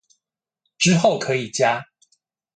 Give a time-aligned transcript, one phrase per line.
[0.79, 1.85] 之後可以加